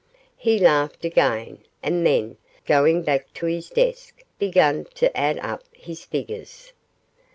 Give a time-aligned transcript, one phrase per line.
[0.35, 6.05] He laughed again, and then, going back to his desk, began to add up his
[6.05, 6.73] figures.